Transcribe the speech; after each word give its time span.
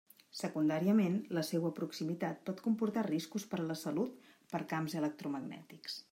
Secundàriament, 0.37 1.17
la 1.37 1.41
seua 1.49 1.69
proximitat 1.79 2.41
pot 2.49 2.63
comportar 2.69 3.03
riscos 3.09 3.45
per 3.51 3.59
a 3.65 3.67
la 3.73 3.75
salut 3.83 4.31
per 4.55 4.63
camps 4.73 4.97
electromagnètics. 5.03 5.99